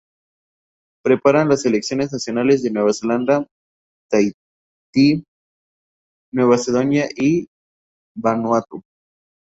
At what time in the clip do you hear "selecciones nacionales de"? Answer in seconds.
1.61-2.71